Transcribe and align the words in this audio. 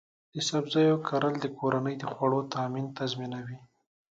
د 0.33 0.35
سبزیو 0.49 1.03
کرل 1.07 1.33
د 1.41 1.45
کورنۍ 1.59 1.95
د 1.99 2.03
خوړو 2.13 2.39
تامین 2.53 2.85
تضمینوي. 2.99 3.59